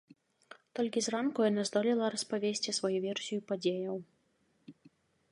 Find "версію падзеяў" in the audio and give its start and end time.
3.07-4.01